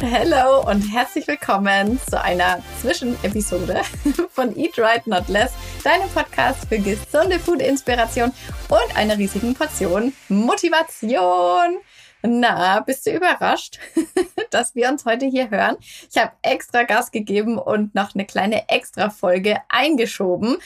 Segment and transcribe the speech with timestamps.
[0.00, 3.82] Hallo und herzlich willkommen zu einer Zwischenepisode
[4.30, 5.52] von Eat Right Not Less,
[5.82, 8.30] deinem Podcast für gesunde Food-Inspiration
[8.68, 11.78] und einer riesigen Portion Motivation.
[12.22, 13.80] Na, bist du überrascht,
[14.50, 15.76] dass wir uns heute hier hören?
[16.08, 20.58] Ich habe extra Gas gegeben und noch eine kleine Extra-Folge eingeschoben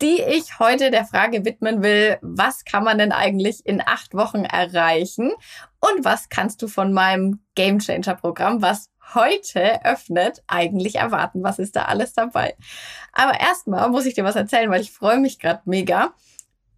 [0.00, 4.44] die ich heute der Frage widmen will, was kann man denn eigentlich in acht Wochen
[4.44, 5.32] erreichen
[5.80, 11.42] und was kannst du von meinem Game Changer Programm, was heute öffnet, eigentlich erwarten?
[11.42, 12.56] Was ist da alles dabei?
[13.12, 16.12] Aber erstmal muss ich dir was erzählen, weil ich freue mich gerade mega.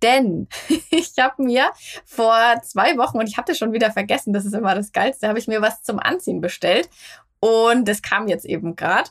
[0.03, 0.49] Denn
[0.91, 1.71] ich habe mir
[2.07, 5.39] vor zwei Wochen, und ich das schon wieder vergessen, das ist immer das Geilste, habe
[5.39, 6.89] ich mir was zum Anziehen bestellt.
[7.41, 9.11] Und das kam jetzt eben gerade.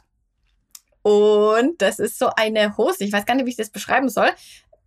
[1.09, 3.03] Und das ist so eine Hose.
[3.03, 4.29] Ich weiß gar nicht, wie ich das beschreiben soll.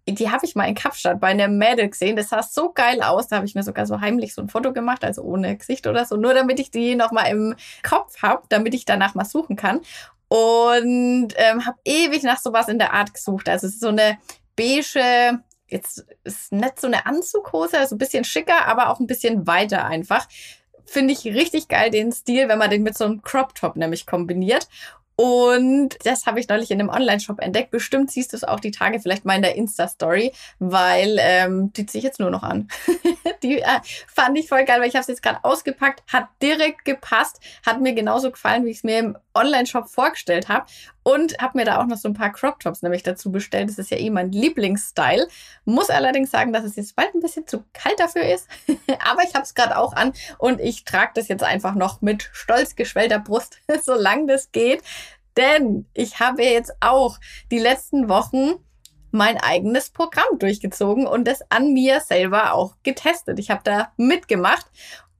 [0.06, 2.14] Die habe ich mal in Kapstadt bei einem Mädel gesehen.
[2.14, 3.26] Das sah so geil aus.
[3.26, 6.04] Da habe ich mir sogar so heimlich so ein Foto gemacht, also ohne Gesicht oder
[6.04, 9.80] so, nur damit ich die nochmal im Kopf habe, damit ich danach mal suchen kann.
[10.28, 13.48] Und ähm, habe ewig nach sowas in der Art gesucht.
[13.48, 14.16] Also es ist so eine
[14.54, 19.48] beige, jetzt ist nicht so eine Anzughose, also ein bisschen schicker, aber auch ein bisschen
[19.48, 20.28] weiter einfach.
[20.86, 24.06] Finde ich richtig geil, den Stil, wenn man den mit so einem Crop Top nämlich
[24.06, 24.68] kombiniert.
[25.16, 27.70] Und das habe ich neulich in einem Online-Shop entdeckt.
[27.70, 31.86] Bestimmt siehst du es auch die Tage vielleicht mal in der Insta-Story, weil ähm, die
[31.86, 32.68] ziehe ich jetzt nur noch an.
[33.42, 36.84] die äh, fand ich voll geil, weil ich habe es jetzt gerade ausgepackt, hat direkt
[36.84, 40.66] gepasst, hat mir genauso gefallen, wie ich es mir im Online-Shop vorgestellt habe.
[41.04, 43.68] Und habe mir da auch noch so ein paar Crop-Tops nämlich dazu bestellt.
[43.68, 45.26] Das ist ja eh mein Lieblingsstyle.
[45.64, 48.46] Muss allerdings sagen, dass es jetzt bald ein bisschen zu kalt dafür ist.
[49.04, 52.30] Aber ich habe es gerade auch an und ich trage das jetzt einfach noch mit
[52.32, 54.84] stolz geschwellter Brust, solange das geht.
[55.36, 57.18] Denn ich habe jetzt auch
[57.50, 58.54] die letzten Wochen
[59.10, 63.38] mein eigenes Programm durchgezogen und das an mir selber auch getestet.
[63.38, 64.66] Ich habe da mitgemacht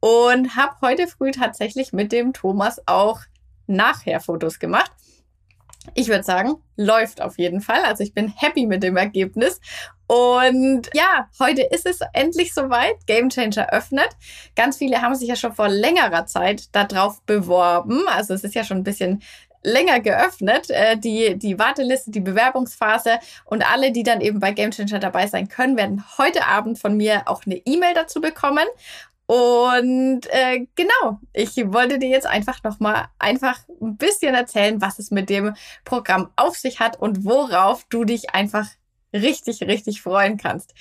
[0.00, 3.20] und habe heute früh tatsächlich mit dem Thomas auch
[3.66, 4.90] nachher Fotos gemacht.
[5.94, 7.82] Ich würde sagen, läuft auf jeden Fall.
[7.84, 9.60] Also ich bin happy mit dem Ergebnis.
[10.06, 13.04] Und ja, heute ist es endlich soweit.
[13.06, 14.08] Game Changer öffnet.
[14.54, 18.06] Ganz viele haben sich ja schon vor längerer Zeit darauf beworben.
[18.08, 19.22] Also es ist ja schon ein bisschen
[19.62, 24.70] länger geöffnet, äh, die, die Warteliste, die Bewerbungsphase und alle, die dann eben bei Game
[24.70, 28.66] Changer dabei sein können, werden heute Abend von mir auch eine E-Mail dazu bekommen.
[29.26, 35.10] Und äh, genau, ich wollte dir jetzt einfach nochmal einfach ein bisschen erzählen, was es
[35.10, 38.66] mit dem Programm auf sich hat und worauf du dich einfach
[39.14, 40.74] richtig, richtig freuen kannst.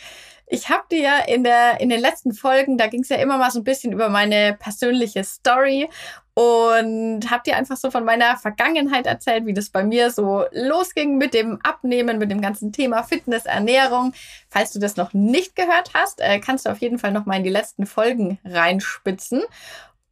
[0.48, 3.38] Ich habe dir ja in, der, in den letzten Folgen, da ging es ja immer
[3.38, 5.90] mal so ein bisschen über meine persönliche Story
[6.34, 11.18] und habe dir einfach so von meiner Vergangenheit erzählt, wie das bei mir so losging
[11.18, 14.14] mit dem Abnehmen, mit dem ganzen Thema Fitness, Ernährung.
[14.50, 17.36] Falls du das noch nicht gehört hast, äh, kannst du auf jeden Fall noch mal
[17.36, 19.44] in die letzten Folgen reinspitzen.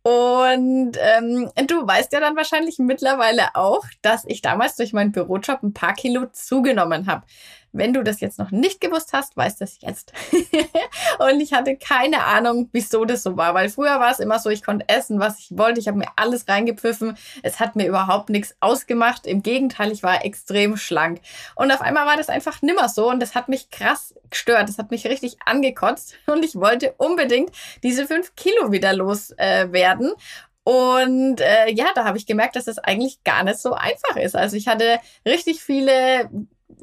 [0.01, 5.61] Und ähm, du weißt ja dann wahrscheinlich mittlerweile auch, dass ich damals durch meinen Bürojob
[5.61, 7.25] ein paar Kilo zugenommen habe.
[7.71, 10.13] Wenn du das jetzt noch nicht gewusst hast, weißt du es jetzt.
[11.19, 14.49] und ich hatte keine Ahnung, wieso das so war, weil früher war es immer so,
[14.49, 15.79] ich konnte essen, was ich wollte.
[15.79, 17.17] Ich habe mir alles reingepfiffen.
[17.43, 19.27] Es hat mir überhaupt nichts ausgemacht.
[19.27, 21.21] Im Gegenteil, ich war extrem schlank.
[21.55, 24.69] Und auf einmal war das einfach nimmer so und das hat mich krass gestört.
[24.69, 27.51] Das hat mich richtig angekotzt und ich wollte unbedingt
[27.83, 30.11] diese fünf Kilo wieder loswerden.
[30.11, 30.15] Äh,
[30.63, 34.35] und äh, ja, da habe ich gemerkt, dass es eigentlich gar nicht so einfach ist.
[34.35, 36.29] Also ich hatte richtig viele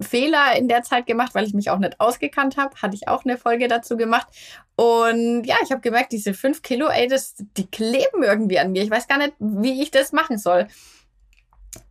[0.01, 2.77] Fehler in der Zeit gemacht, weil ich mich auch nicht ausgekannt habe.
[2.83, 4.27] Hatte ich auch eine Folge dazu gemacht.
[4.77, 8.83] Und ja, ich habe gemerkt, diese fünf Kilo, ey, das, die kleben irgendwie an mir.
[8.83, 10.67] Ich weiß gar nicht, wie ich das machen soll.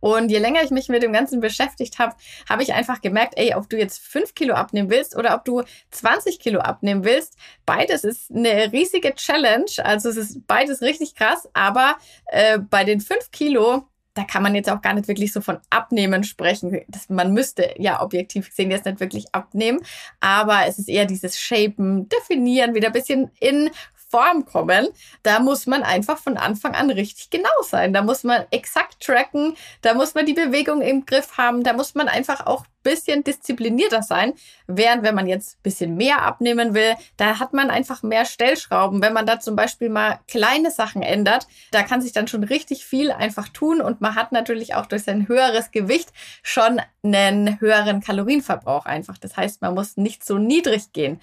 [0.00, 2.14] Und je länger ich mich mit dem Ganzen beschäftigt habe,
[2.48, 5.62] habe ich einfach gemerkt, ey, ob du jetzt fünf Kilo abnehmen willst oder ob du
[5.90, 9.70] 20 Kilo abnehmen willst, beides ist eine riesige Challenge.
[9.82, 11.96] Also es ist beides richtig krass, aber
[12.26, 15.58] äh, bei den fünf Kilo da kann man jetzt auch gar nicht wirklich so von
[15.68, 16.80] abnehmen sprechen.
[16.88, 19.80] Das, man müsste ja objektiv gesehen jetzt nicht wirklich abnehmen,
[20.20, 23.70] aber es ist eher dieses Shapen, definieren, wieder ein bisschen in
[24.08, 24.88] Form kommen,
[25.22, 27.92] da muss man einfach von Anfang an richtig genau sein.
[27.92, 31.94] Da muss man exakt tracken, da muss man die Bewegung im Griff haben, da muss
[31.94, 34.34] man einfach auch bisschen disziplinierter sein.
[34.68, 39.02] Während wenn man jetzt bisschen mehr abnehmen will, da hat man einfach mehr Stellschrauben.
[39.02, 42.86] Wenn man da zum Beispiel mal kleine Sachen ändert, da kann sich dann schon richtig
[42.86, 46.12] viel einfach tun und man hat natürlich auch durch sein höheres Gewicht
[46.44, 49.18] schon einen höheren Kalorienverbrauch einfach.
[49.18, 51.20] Das heißt, man muss nicht so niedrig gehen.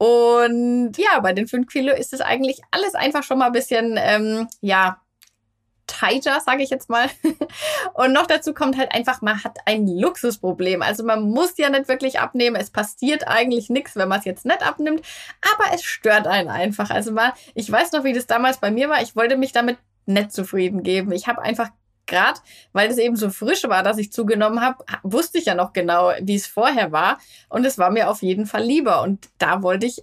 [0.00, 3.98] Und ja, bei den 5 Kilo ist es eigentlich alles einfach schon mal ein bisschen,
[3.98, 5.02] ähm, ja,
[5.86, 7.10] tighter, sage ich jetzt mal.
[7.92, 10.80] Und noch dazu kommt halt einfach, man hat ein Luxusproblem.
[10.80, 12.56] Also man muss ja nicht wirklich abnehmen.
[12.56, 15.02] Es passiert eigentlich nichts, wenn man es jetzt nicht abnimmt.
[15.54, 16.88] Aber es stört einen einfach.
[16.88, 19.02] Also mal, ich weiß noch, wie das damals bei mir war.
[19.02, 19.76] Ich wollte mich damit
[20.06, 21.12] nicht zufrieden geben.
[21.12, 21.68] Ich habe einfach
[22.10, 22.40] gerade,
[22.74, 26.12] weil es eben so frisch war, dass ich zugenommen habe, wusste ich ja noch genau,
[26.20, 27.18] wie es vorher war.
[27.48, 29.00] Und es war mir auf jeden Fall lieber.
[29.00, 30.02] Und da wollte ich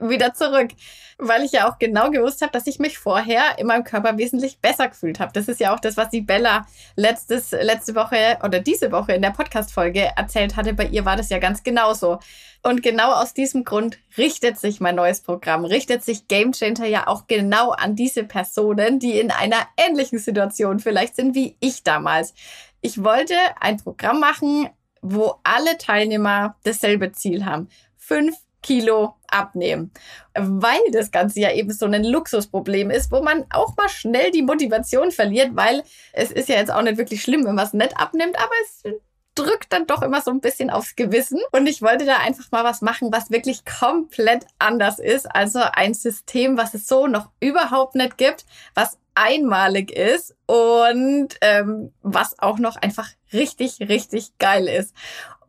[0.00, 0.70] wieder zurück,
[1.18, 4.58] weil ich ja auch genau gewusst habe, dass ich mich vorher in meinem Körper wesentlich
[4.60, 5.32] besser gefühlt habe.
[5.32, 6.66] Das ist ja auch das, was die Bella
[6.96, 10.72] letztes, letzte Woche oder diese Woche in der Podcast-Folge erzählt hatte.
[10.72, 12.18] Bei ihr war das ja ganz genauso.
[12.62, 17.06] Und genau aus diesem Grund richtet sich mein neues Programm, richtet sich Game Changer ja
[17.06, 22.34] auch genau an diese Personen, die in einer ähnlichen Situation vielleicht sind wie ich damals.
[22.82, 24.68] Ich wollte ein Programm machen,
[25.02, 27.68] wo alle Teilnehmer dasselbe Ziel haben.
[27.96, 29.92] Fünf Kilo abnehmen.
[30.34, 34.42] Weil das Ganze ja eben so ein Luxusproblem ist, wo man auch mal schnell die
[34.42, 37.96] Motivation verliert, weil es ist ja jetzt auch nicht wirklich schlimm, wenn man es nicht
[37.96, 38.92] abnimmt, aber es
[39.34, 41.38] drückt dann doch immer so ein bisschen aufs Gewissen.
[41.52, 45.32] Und ich wollte da einfach mal was machen, was wirklich komplett anders ist.
[45.34, 51.92] Also ein System, was es so noch überhaupt nicht gibt, was einmalig ist und ähm,
[52.02, 54.94] was auch noch einfach richtig, richtig geil ist.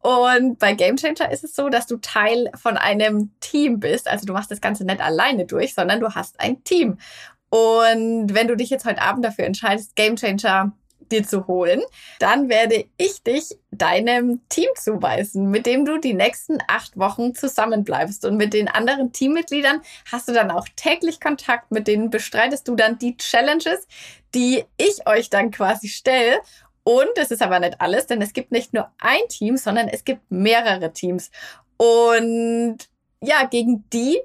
[0.01, 4.07] Und bei Game Changer ist es so, dass du Teil von einem Team bist.
[4.07, 6.97] Also du machst das Ganze nicht alleine durch, sondern du hast ein Team.
[7.49, 10.71] Und wenn du dich jetzt heute Abend dafür entscheidest, Game Changer
[11.11, 11.81] dir zu holen,
[12.19, 18.25] dann werde ich dich deinem Team zuweisen, mit dem du die nächsten acht Wochen zusammenbleibst.
[18.25, 19.81] Und mit den anderen Teammitgliedern
[20.11, 23.87] hast du dann auch täglich Kontakt, mit denen bestreitest du dann die Challenges,
[24.33, 26.39] die ich euch dann quasi stelle.
[26.83, 30.03] Und es ist aber nicht alles, denn es gibt nicht nur ein Team, sondern es
[30.03, 31.31] gibt mehrere Teams.
[31.77, 32.77] Und
[33.23, 34.19] ja, gegen die,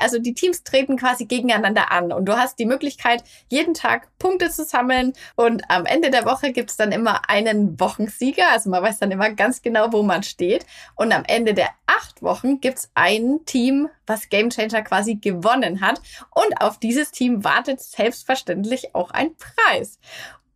[0.00, 2.10] also die Teams treten quasi gegeneinander an.
[2.10, 5.12] Und du hast die Möglichkeit, jeden Tag Punkte zu sammeln.
[5.36, 8.50] Und am Ende der Woche gibt's dann immer einen Wochensieger.
[8.50, 10.66] Also man weiß dann immer ganz genau, wo man steht.
[10.96, 16.00] Und am Ende der acht Wochen gibt's ein Team, was Gamechanger quasi gewonnen hat.
[16.34, 20.00] Und auf dieses Team wartet selbstverständlich auch ein Preis.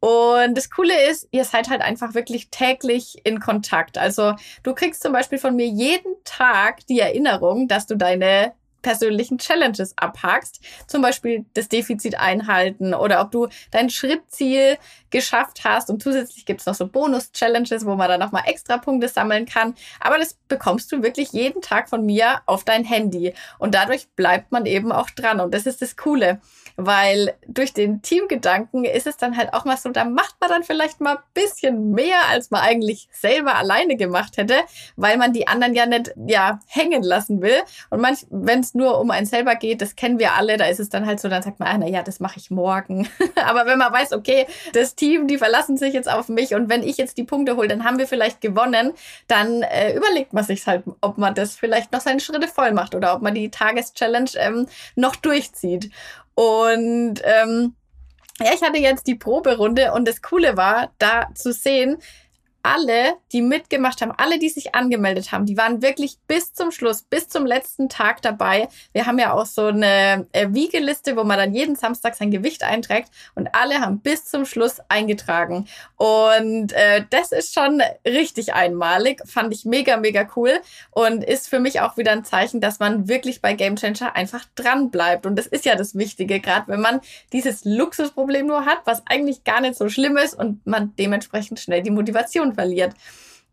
[0.06, 3.98] Und das Coole ist, ihr seid halt einfach wirklich täglich in Kontakt.
[3.98, 8.52] Also du kriegst zum Beispiel von mir jeden Tag die Erinnerung, dass du deine
[8.86, 10.60] persönlichen Challenges abhakst.
[10.86, 14.78] Zum Beispiel das Defizit einhalten oder ob du dein Schrittziel
[15.10, 15.90] geschafft hast.
[15.90, 19.74] Und zusätzlich gibt's noch so Bonus-Challenges, wo man dann nochmal extra Punkte sammeln kann.
[19.98, 23.34] Aber das bekommst du wirklich jeden Tag von mir auf dein Handy.
[23.58, 25.40] Und dadurch bleibt man eben auch dran.
[25.40, 26.40] Und das ist das Coole
[26.76, 30.62] weil durch den Teamgedanken ist es dann halt auch mal so, da macht man dann
[30.62, 34.56] vielleicht mal bisschen mehr, als man eigentlich selber alleine gemacht hätte,
[34.96, 37.56] weil man die anderen ja nicht ja hängen lassen will.
[37.90, 40.78] Und manch, wenn es nur um einen selber geht, das kennen wir alle, da ist
[40.78, 43.08] es dann halt so, dann sagt man, ah, na das mache ich morgen.
[43.34, 46.82] Aber wenn man weiß, okay, das Team, die verlassen sich jetzt auf mich und wenn
[46.82, 48.92] ich jetzt die Punkte hole, dann haben wir vielleicht gewonnen,
[49.26, 52.94] dann äh, überlegt man sich halt, ob man das vielleicht noch seine Schritte voll macht
[52.94, 55.90] oder ob man die Tageschallenge ähm, noch durchzieht.
[56.34, 57.74] Und ähm,
[58.40, 61.96] ja, ich hatte jetzt die Proberunde und das Coole war, da zu sehen,
[62.66, 67.02] alle, die mitgemacht haben, alle, die sich angemeldet haben, die waren wirklich bis zum Schluss,
[67.02, 68.68] bis zum letzten Tag dabei.
[68.92, 72.64] Wir haben ja auch so eine äh, Wiegeliste, wo man dann jeden Samstag sein Gewicht
[72.64, 75.68] einträgt und alle haben bis zum Schluss eingetragen.
[75.94, 80.50] Und äh, das ist schon richtig einmalig, fand ich mega, mega cool
[80.90, 84.44] und ist für mich auch wieder ein Zeichen, dass man wirklich bei Game Changer einfach
[84.56, 85.24] dran bleibt.
[85.24, 87.00] Und das ist ja das Wichtige, gerade wenn man
[87.32, 91.82] dieses Luxusproblem nur hat, was eigentlich gar nicht so schlimm ist und man dementsprechend schnell
[91.82, 92.94] die Motivation verliert.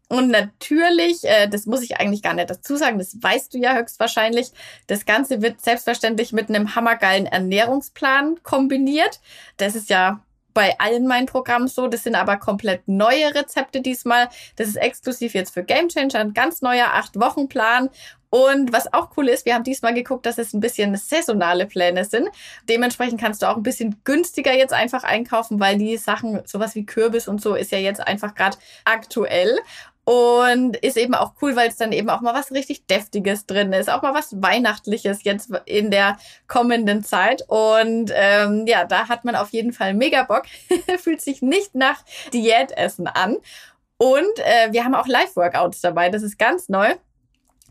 [0.09, 3.75] Und natürlich, äh, das muss ich eigentlich gar nicht dazu sagen, das weißt du ja
[3.75, 4.51] höchstwahrscheinlich,
[4.87, 9.21] das Ganze wird selbstverständlich mit einem hammergeilen Ernährungsplan kombiniert.
[9.57, 11.87] Das ist ja bei allen meinen Programmen so.
[11.87, 14.29] Das sind aber komplett neue Rezepte diesmal.
[14.55, 17.89] Das ist exklusiv jetzt für Game Changer, ein ganz neuer Acht-Wochen-Plan.
[18.29, 22.03] Und was auch cool ist, wir haben diesmal geguckt, dass es ein bisschen saisonale Pläne
[22.03, 22.29] sind.
[22.67, 26.83] Dementsprechend kannst du auch ein bisschen günstiger jetzt einfach einkaufen, weil die Sachen, sowas wie
[26.83, 29.59] Kürbis und so, ist ja jetzt einfach gerade aktuell.
[30.05, 33.71] Und ist eben auch cool, weil es dann eben auch mal was richtig Deftiges drin
[33.71, 36.17] ist, auch mal was Weihnachtliches jetzt in der
[36.47, 37.43] kommenden Zeit.
[37.47, 40.43] Und ähm, ja, da hat man auf jeden Fall mega Bock.
[40.99, 43.37] Fühlt sich nicht nach Diätessen an.
[43.97, 46.09] Und äh, wir haben auch Live-Workouts dabei.
[46.09, 46.95] Das ist ganz neu.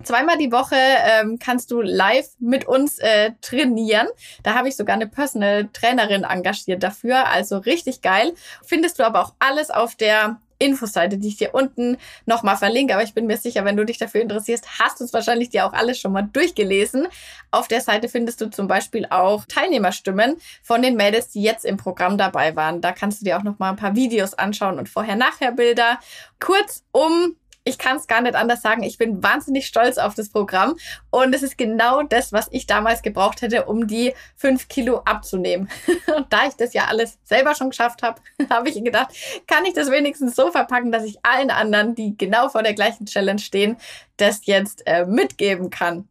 [0.03, 4.09] Zweimal die Woche ähm, kannst du live mit uns äh, trainieren.
[4.43, 7.29] Da habe ich sogar eine Personal Trainerin engagiert dafür.
[7.29, 8.33] Also richtig geil.
[8.65, 12.95] Findest du aber auch alles auf der Infoseite, die ich dir unten nochmal verlinke.
[12.95, 15.67] Aber ich bin mir sicher, wenn du dich dafür interessierst, hast du es wahrscheinlich dir
[15.67, 17.09] auch alles schon mal durchgelesen.
[17.51, 21.77] Auf der Seite findest du zum Beispiel auch Teilnehmerstimmen von den Mädels, die jetzt im
[21.77, 22.81] Programm dabei waren.
[22.81, 25.99] Da kannst du dir auch nochmal ein paar Videos anschauen und vorher-nachher-Bilder.
[26.39, 28.83] Kurz um ich kann es gar nicht anders sagen.
[28.83, 30.77] Ich bin wahnsinnig stolz auf das Programm
[31.11, 35.69] und es ist genau das, was ich damals gebraucht hätte, um die fünf Kilo abzunehmen.
[36.17, 39.15] Und da ich das ja alles selber schon geschafft habe, habe ich gedacht,
[39.47, 43.07] kann ich das wenigstens so verpacken, dass ich allen anderen, die genau vor der gleichen
[43.07, 43.77] Challenge stehen,
[44.17, 46.09] das jetzt äh, mitgeben kann.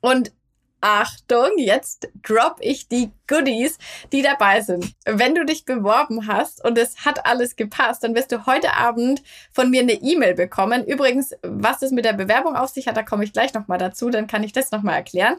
[0.00, 0.32] Und
[0.80, 3.78] Achtung, jetzt drop ich die Goodies,
[4.12, 4.94] die dabei sind.
[5.04, 9.22] Wenn du dich beworben hast und es hat alles gepasst, dann wirst du heute Abend
[9.52, 10.84] von mir eine E-Mail bekommen.
[10.84, 14.10] Übrigens, was das mit der Bewerbung auf sich hat, da komme ich gleich nochmal dazu,
[14.10, 15.36] dann kann ich das nochmal erklären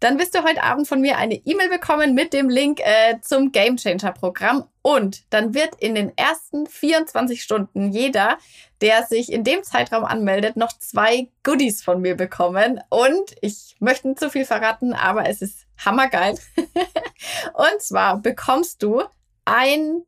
[0.00, 3.52] dann wirst du heute Abend von mir eine E-Mail bekommen mit dem Link äh, zum
[3.52, 4.68] Game Changer Programm.
[4.82, 8.38] Und dann wird in den ersten 24 Stunden jeder,
[8.80, 12.80] der sich in dem Zeitraum anmeldet, noch zwei Goodies von mir bekommen.
[12.90, 16.38] Und ich möchte nicht zu viel verraten, aber es ist hammergeil.
[17.54, 19.02] Und zwar bekommst du
[19.44, 20.02] ein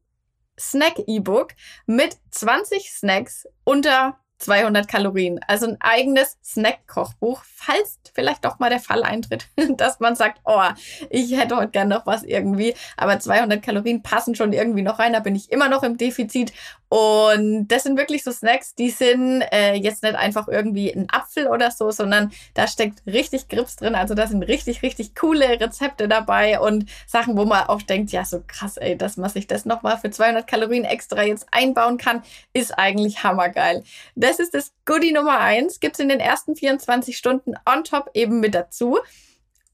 [0.59, 1.55] Snack-E-Book
[1.87, 5.41] mit 20 Snacks unter 200 Kalorien.
[5.47, 10.63] Also ein eigenes Snack-Kochbuch, falls vielleicht doch mal der Fall eintritt, dass man sagt, oh,
[11.11, 15.13] ich hätte heute gern noch was irgendwie, aber 200 Kalorien passen schon irgendwie noch rein,
[15.13, 16.53] da bin ich immer noch im Defizit.
[16.89, 21.47] Und das sind wirklich so Snacks, die sind äh, jetzt nicht einfach irgendwie ein Apfel
[21.47, 23.95] oder so, sondern da steckt richtig Grips drin.
[23.95, 28.25] Also da sind richtig, richtig coole Rezepte dabei und Sachen, wo man auch denkt, ja,
[28.25, 32.23] so krass, ey, dass man sich das nochmal für 200 Kalorien extra jetzt einbauen kann,
[32.55, 33.85] ist eigentlich hammergeil.
[34.15, 35.81] Das ist das Goodie Nummer eins.
[35.81, 38.99] Gibt's in den ersten 24 Stunden on top eben mit dazu.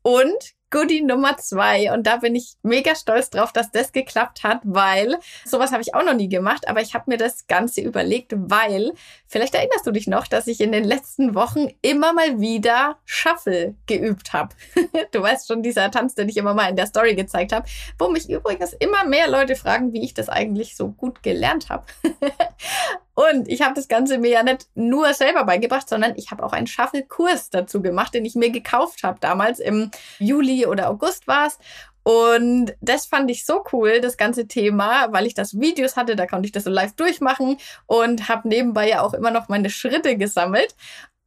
[0.02, 1.92] Und Goodie Nummer zwei.
[1.92, 5.94] Und da bin ich mega stolz drauf, dass das geklappt hat, weil sowas habe ich
[5.94, 8.92] auch noch nie gemacht, aber ich habe mir das Ganze überlegt, weil,
[9.28, 13.76] vielleicht erinnerst du dich noch, dass ich in den letzten Wochen immer mal wieder Shuffle
[13.86, 14.52] geübt habe.
[15.12, 18.08] du weißt schon, dieser Tanz, den ich immer mal in der Story gezeigt habe, wo
[18.08, 21.84] mich übrigens immer mehr Leute fragen, wie ich das eigentlich so gut gelernt habe.
[23.14, 26.52] Und ich habe das Ganze mir ja nicht nur selber beigebracht, sondern ich habe auch
[26.52, 29.20] einen Shuffle-Kurs dazu gemacht, den ich mir gekauft habe.
[29.20, 31.58] Damals im Juli oder August war es.
[32.02, 36.26] Und das fand ich so cool, das ganze Thema, weil ich das Videos hatte, da
[36.26, 37.56] konnte ich das so live durchmachen
[37.86, 40.74] und habe nebenbei ja auch immer noch meine Schritte gesammelt.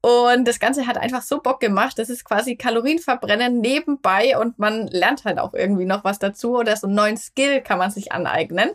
[0.02, 1.98] Und das Ganze hat einfach so Bock gemacht.
[1.98, 6.76] Das ist quasi Kalorienverbrennen nebenbei und man lernt halt auch irgendwie noch was dazu oder
[6.78, 8.70] so einen neuen Skill kann man sich aneignen.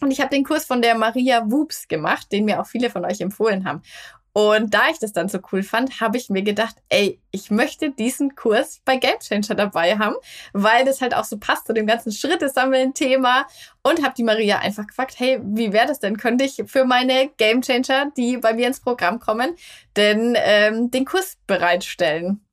[0.00, 3.04] Und ich habe den Kurs von der Maria Wups gemacht, den mir auch viele von
[3.04, 3.82] euch empfohlen haben.
[4.32, 7.90] Und da ich das dann so cool fand, habe ich mir gedacht, ey, ich möchte
[7.90, 10.14] diesen Kurs bei Game Changer dabei haben,
[10.52, 13.46] weil das halt auch so passt zu dem ganzen Schritte-Sammeln-Thema.
[13.82, 16.16] Und habe die Maria einfach gefragt, hey, wie wäre das denn?
[16.16, 19.56] Könnte ich für meine Game Changer, die bei mir ins Programm kommen,
[19.96, 22.44] denn ähm, den Kurs bereitstellen?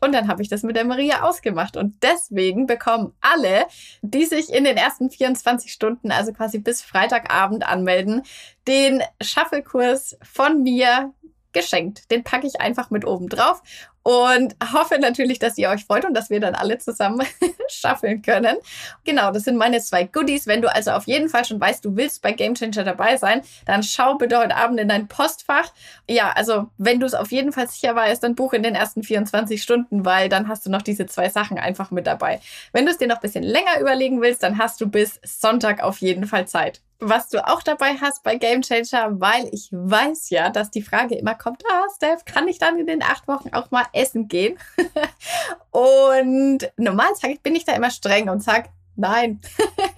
[0.00, 1.76] Und dann habe ich das mit der Maria ausgemacht.
[1.76, 3.66] Und deswegen bekommen alle,
[4.02, 8.22] die sich in den ersten 24 Stunden, also quasi bis Freitagabend anmelden,
[8.66, 11.12] den Shuffle-Kurs von mir
[11.52, 12.10] geschenkt.
[12.10, 13.62] Den packe ich einfach mit oben drauf
[14.10, 17.24] und hoffe natürlich, dass ihr euch freut und dass wir dann alle zusammen
[17.68, 18.56] schaffeln können.
[19.04, 20.48] Genau, das sind meine zwei Goodies.
[20.48, 23.42] Wenn du also auf jeden Fall schon weißt, du willst bei Game Changer dabei sein,
[23.66, 25.72] dann schau bitte heute Abend in dein Postfach.
[26.08, 29.04] Ja, also wenn du es auf jeden Fall sicher weißt, dann buche in den ersten
[29.04, 32.40] 24 Stunden, weil dann hast du noch diese zwei Sachen einfach mit dabei.
[32.72, 35.82] Wenn du es dir noch ein bisschen länger überlegen willst, dann hast du bis Sonntag
[35.82, 40.30] auf jeden Fall Zeit was du auch dabei hast bei Game Changer, weil ich weiß
[40.30, 43.50] ja, dass die Frage immer kommt, ah, Steph, kann ich dann in den acht Wochen
[43.52, 44.58] auch mal essen gehen?
[45.70, 49.40] und normal sag ich, bin ich da immer streng und sag, nein.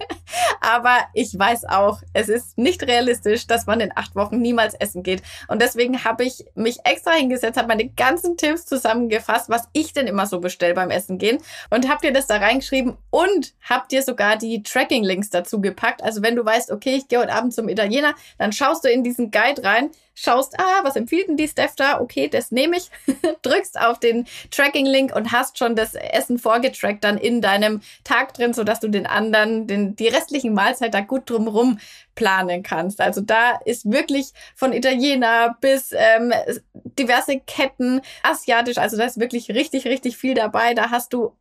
[0.63, 5.03] Aber ich weiß auch, es ist nicht realistisch, dass man in acht Wochen niemals essen
[5.03, 5.21] geht.
[5.49, 10.07] Und deswegen habe ich mich extra hingesetzt, habe meine ganzen Tipps zusammengefasst, was ich denn
[10.07, 11.39] immer so bestelle beim Essen gehen
[11.69, 16.01] und habe dir das da reingeschrieben und habe dir sogar die Tracking-Links dazu gepackt.
[16.01, 19.03] Also wenn du weißt, okay, ich gehe heute Abend zum Italiener, dann schaust du in
[19.03, 21.99] diesen Guide rein, schaust, ah, was empfiehlt denn die Steph da?
[21.99, 22.89] Okay, das nehme ich.
[23.41, 28.53] Drückst auf den Tracking-Link und hast schon das Essen vorgetrackt dann in deinem Tag drin,
[28.53, 31.79] sodass du den anderen, den, die restlichen Mahlzeit da gut drumrum
[32.15, 33.01] planen kannst.
[33.01, 36.33] Also da ist wirklich von Italiener bis ähm,
[36.73, 40.73] diverse Ketten, asiatisch, also da ist wirklich richtig, richtig viel dabei.
[40.73, 41.33] Da hast du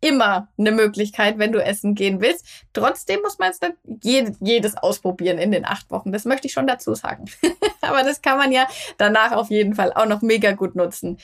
[0.00, 2.46] immer eine Möglichkeit, wenn du essen gehen willst.
[2.72, 6.12] Trotzdem muss man jetzt nicht jedes ausprobieren in den acht Wochen.
[6.12, 7.24] Das möchte ich schon dazu sagen.
[7.80, 11.18] Aber das kann man ja danach auf jeden Fall auch noch mega gut nutzen.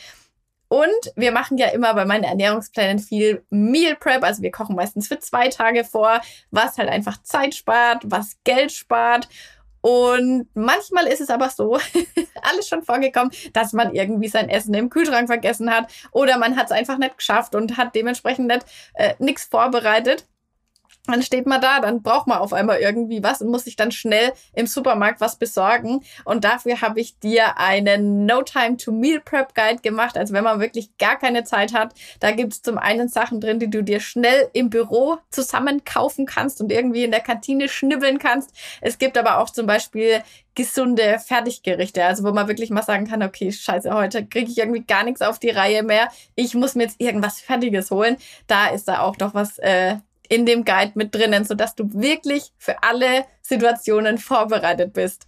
[0.68, 4.24] Und wir machen ja immer bei meinen Ernährungsplänen viel Meal Prep.
[4.24, 8.72] Also wir kochen meistens für zwei Tage vor, was halt einfach Zeit spart, was Geld
[8.72, 9.28] spart.
[9.84, 11.78] Und manchmal ist es aber so,
[12.42, 16.66] alles schon vorgekommen, dass man irgendwie sein Essen im Kühlschrank vergessen hat oder man hat
[16.66, 18.64] es einfach nicht geschafft und hat dementsprechend nicht
[18.94, 20.26] äh, nichts vorbereitet.
[21.06, 23.92] Dann steht man da, dann braucht man auf einmal irgendwie was und muss sich dann
[23.92, 26.02] schnell im Supermarkt was besorgen.
[26.24, 30.16] Und dafür habe ich dir einen No Time to Meal Prep Guide gemacht.
[30.16, 33.58] Also wenn man wirklich gar keine Zeit hat, da gibt es zum einen Sachen drin,
[33.58, 38.18] die du dir schnell im Büro zusammen kaufen kannst und irgendwie in der Kantine schnibbeln
[38.18, 38.52] kannst.
[38.80, 40.22] Es gibt aber auch zum Beispiel
[40.54, 44.84] gesunde Fertiggerichte, also wo man wirklich mal sagen kann, okay, scheiße, heute kriege ich irgendwie
[44.84, 46.08] gar nichts auf die Reihe mehr.
[46.34, 48.16] Ich muss mir jetzt irgendwas Fertiges holen.
[48.46, 49.96] Da ist da auch noch was äh,
[50.28, 55.26] in dem Guide mit drinnen, sodass du wirklich für alle Situationen vorbereitet bist.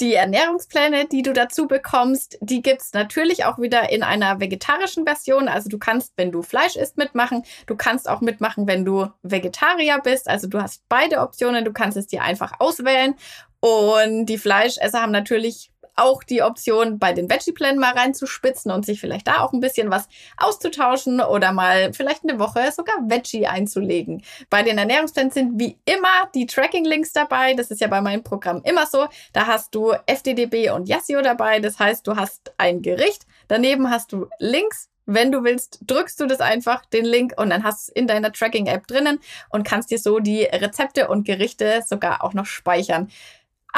[0.00, 5.48] Die Ernährungspläne, die du dazu bekommst, die gibt's natürlich auch wieder in einer vegetarischen Version.
[5.48, 7.42] Also du kannst, wenn du Fleisch isst, mitmachen.
[7.66, 10.28] Du kannst auch mitmachen, wenn du Vegetarier bist.
[10.28, 11.64] Also du hast beide Optionen.
[11.64, 13.14] Du kannst es dir einfach auswählen.
[13.60, 19.00] Und die Fleischesser haben natürlich auch die Option, bei den Veggie-Plänen mal reinzuspitzen und sich
[19.00, 24.22] vielleicht da auch ein bisschen was auszutauschen oder mal vielleicht eine Woche sogar Veggie einzulegen.
[24.50, 27.54] Bei den Ernährungsplänen sind wie immer die Tracking-Links dabei.
[27.54, 29.06] Das ist ja bei meinem Programm immer so.
[29.32, 31.60] Da hast du FDDB und Yassio dabei.
[31.60, 33.26] Das heißt, du hast ein Gericht.
[33.48, 37.64] Daneben hast du Links wenn du willst, drückst du das einfach, den Link, und dann
[37.64, 41.82] hast du es in deiner Tracking-App drinnen und kannst dir so die Rezepte und Gerichte
[41.84, 43.08] sogar auch noch speichern.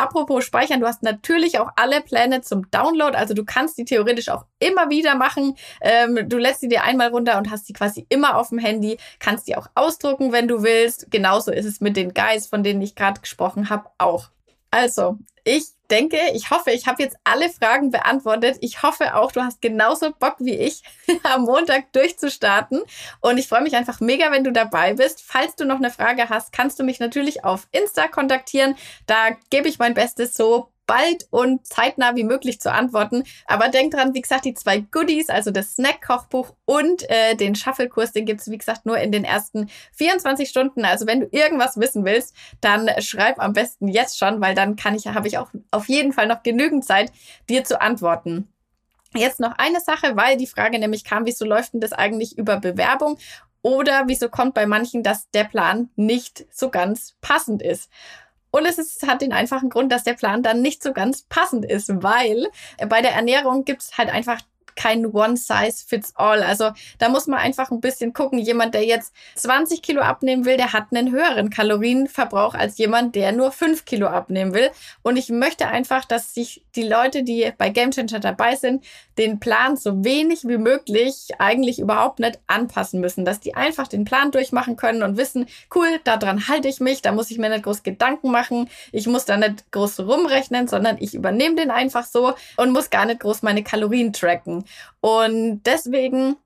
[0.00, 4.30] Apropos Speichern, du hast natürlich auch alle Pläne zum Download, also du kannst die theoretisch
[4.30, 5.56] auch immer wieder machen.
[5.82, 8.96] Ähm, du lässt sie dir einmal runter und hast sie quasi immer auf dem Handy,
[9.18, 11.10] kannst die auch ausdrucken, wenn du willst.
[11.10, 14.30] Genauso ist es mit den Guys, von denen ich gerade gesprochen habe, auch.
[14.70, 18.58] Also, ich denke, ich hoffe, ich habe jetzt alle Fragen beantwortet.
[18.60, 20.82] Ich hoffe auch, du hast genauso Bock wie ich,
[21.22, 22.82] am Montag durchzustarten.
[23.20, 25.22] Und ich freue mich einfach mega, wenn du dabei bist.
[25.26, 28.76] Falls du noch eine Frage hast, kannst du mich natürlich auf Insta kontaktieren.
[29.06, 33.22] Da gebe ich mein Bestes so bald und zeitnah wie möglich zu antworten.
[33.46, 38.10] Aber denk dran, wie gesagt, die zwei Goodies, also das Snack-Kochbuch und äh, den Shuffle-Kurs,
[38.10, 40.84] den gibt's wie gesagt, nur in den ersten 24 Stunden.
[40.84, 44.96] Also wenn du irgendwas wissen willst, dann schreib am besten jetzt schon, weil dann kann
[44.96, 47.12] ich, habe ich auch auf jeden Fall noch genügend Zeit,
[47.48, 48.48] dir zu antworten.
[49.14, 52.56] Jetzt noch eine Sache, weil die Frage nämlich kam, wieso läuft denn das eigentlich über
[52.56, 53.16] Bewerbung?
[53.62, 57.90] Oder wieso kommt bei manchen, dass der Plan nicht so ganz passend ist?
[58.50, 61.64] Und es ist, hat den einfachen Grund, dass der Plan dann nicht so ganz passend
[61.64, 62.48] ist, weil
[62.88, 64.40] bei der Ernährung gibt es halt einfach
[64.80, 66.42] kein One-Size-Fits-All.
[66.42, 68.38] Also da muss man einfach ein bisschen gucken.
[68.38, 73.32] Jemand, der jetzt 20 Kilo abnehmen will, der hat einen höheren Kalorienverbrauch als jemand, der
[73.32, 74.70] nur 5 Kilo abnehmen will.
[75.02, 78.82] Und ich möchte einfach, dass sich die Leute, die bei Game Changer dabei sind,
[79.18, 83.26] den Plan so wenig wie möglich eigentlich überhaupt nicht anpassen müssen.
[83.26, 87.12] Dass die einfach den Plan durchmachen können und wissen, cool, daran halte ich mich, da
[87.12, 88.70] muss ich mir nicht groß Gedanken machen.
[88.92, 93.04] Ich muss da nicht groß rumrechnen, sondern ich übernehme den einfach so und muss gar
[93.04, 94.64] nicht groß meine Kalorien tracken.
[95.00, 96.36] Und deswegen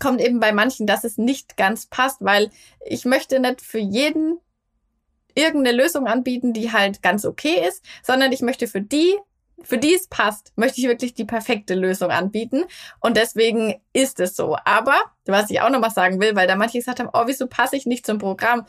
[0.00, 2.50] kommt eben bei manchen, dass es nicht ganz passt, weil
[2.84, 4.38] ich möchte nicht für jeden
[5.34, 9.16] irgendeine Lösung anbieten, die halt ganz okay ist, sondern ich möchte für die,
[9.62, 12.64] für die es passt, möchte ich wirklich die perfekte Lösung anbieten.
[13.00, 14.56] Und deswegen ist es so.
[14.64, 17.46] Aber, was ich auch noch mal sagen will, weil da manche gesagt haben, oh, wieso
[17.46, 18.66] passe ich nicht zum Programm?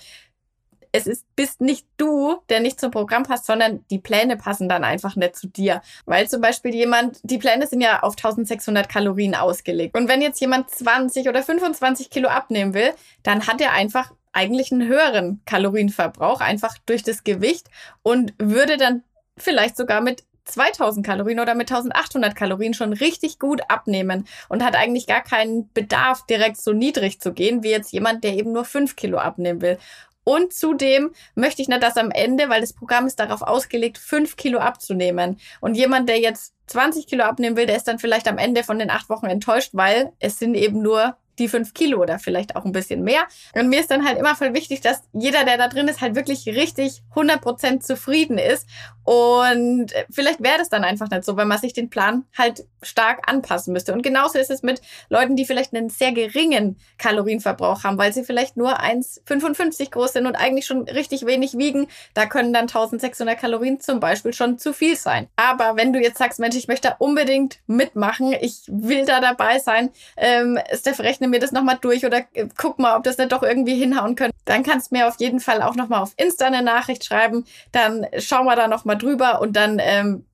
[0.91, 4.83] Es ist, bist nicht du, der nicht zum Programm passt, sondern die Pläne passen dann
[4.83, 5.81] einfach nicht zu dir.
[6.05, 9.95] Weil zum Beispiel jemand, die Pläne sind ja auf 1600 Kalorien ausgelegt.
[9.97, 12.91] Und wenn jetzt jemand 20 oder 25 Kilo abnehmen will,
[13.23, 17.67] dann hat er einfach eigentlich einen höheren Kalorienverbrauch, einfach durch das Gewicht
[18.03, 19.03] und würde dann
[19.37, 24.75] vielleicht sogar mit 2000 Kalorien oder mit 1800 Kalorien schon richtig gut abnehmen und hat
[24.75, 28.65] eigentlich gar keinen Bedarf, direkt so niedrig zu gehen, wie jetzt jemand, der eben nur
[28.65, 29.77] 5 Kilo abnehmen will.
[30.29, 34.35] Und zudem möchte ich nicht, dass am Ende, weil das Programm ist darauf ausgelegt, fünf
[34.35, 35.39] Kilo abzunehmen.
[35.59, 38.77] Und jemand, der jetzt 20 Kilo abnehmen will, der ist dann vielleicht am Ende von
[38.77, 42.65] den acht Wochen enttäuscht, weil es sind eben nur die fünf Kilo oder vielleicht auch
[42.65, 43.23] ein bisschen mehr.
[43.55, 46.15] Und mir ist dann halt immer voll wichtig, dass jeder, der da drin ist, halt
[46.15, 48.67] wirklich richtig 100% zufrieden ist.
[49.03, 53.27] Und vielleicht wäre das dann einfach nicht so, wenn man sich den Plan halt stark
[53.27, 53.91] anpassen müsste.
[53.91, 58.23] Und genauso ist es mit Leuten, die vielleicht einen sehr geringen Kalorienverbrauch haben, weil sie
[58.23, 61.87] vielleicht nur 1,55 groß sind und eigentlich schon richtig wenig wiegen.
[62.13, 65.27] Da können dann 1600 Kalorien zum Beispiel schon zu viel sein.
[65.35, 69.57] Aber wenn du jetzt sagst, Mensch, ich möchte da unbedingt mitmachen, ich will da dabei
[69.57, 73.31] sein, ähm, Steph, rechne mir das nochmal durch oder äh, guck mal, ob das nicht
[73.31, 76.47] doch irgendwie hinhauen könnte, dann kannst du mir auf jeden Fall auch nochmal auf Insta
[76.47, 77.45] eine Nachricht schreiben.
[77.71, 80.25] Dann schauen wir da nochmal drüber und dann ähm,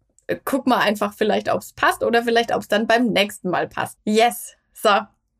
[0.43, 3.67] guck mal einfach vielleicht, ob es passt oder vielleicht, ob es dann beim nächsten Mal
[3.67, 3.97] passt.
[4.05, 4.55] Yes.
[4.73, 4.89] So,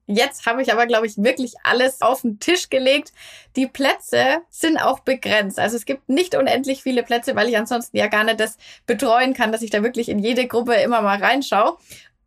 [0.08, 3.12] Jetzt habe ich aber, glaube ich, wirklich alles auf den Tisch gelegt.
[3.56, 5.58] Die Plätze sind auch begrenzt.
[5.60, 9.34] Also es gibt nicht unendlich viele Plätze, weil ich ansonsten ja gar nicht das betreuen
[9.34, 11.78] kann, dass ich da wirklich in jede Gruppe immer mal reinschaue.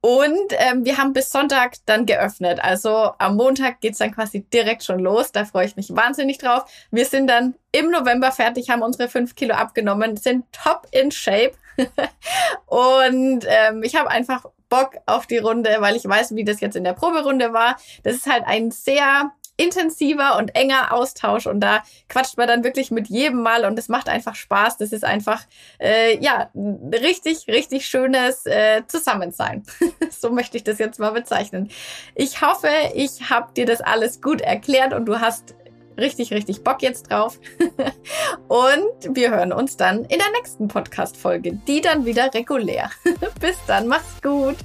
[0.00, 2.60] Und ähm, wir haben bis Sonntag dann geöffnet.
[2.62, 5.32] Also am Montag geht's dann quasi direkt schon los.
[5.32, 6.70] Da freue ich mich wahnsinnig drauf.
[6.90, 11.52] Wir sind dann im November fertig, haben unsere fünf Kilo abgenommen, sind top in Shape.
[12.66, 16.76] und ähm, ich habe einfach Bock auf die Runde, weil ich weiß, wie das jetzt
[16.76, 17.76] in der Proberunde war.
[18.02, 22.90] Das ist halt ein sehr intensiver und enger Austausch und da quatscht man dann wirklich
[22.90, 24.78] mit jedem Mal und es macht einfach Spaß.
[24.78, 25.42] Das ist einfach
[25.78, 26.50] äh, ja
[26.92, 29.64] richtig, richtig schönes äh, Zusammensein.
[30.10, 31.70] so möchte ich das jetzt mal bezeichnen.
[32.14, 35.54] Ich hoffe, ich habe dir das alles gut erklärt und du hast
[35.98, 37.40] richtig, richtig Bock jetzt drauf.
[38.48, 42.90] und wir hören uns dann in der nächsten Podcast-Folge, die dann wieder regulär.
[43.40, 44.56] Bis dann, mach's gut.